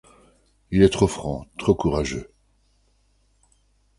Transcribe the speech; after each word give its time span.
Il 0.71 0.81
est 0.81 0.89
trop 0.89 1.05
franc, 1.05 1.45
trop 1.59 1.75
courageux. 1.75 2.31